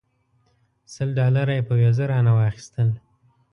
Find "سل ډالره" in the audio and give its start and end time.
0.93-1.53